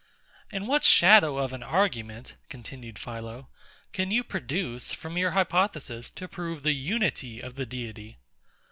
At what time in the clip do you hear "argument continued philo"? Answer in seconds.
1.61-3.49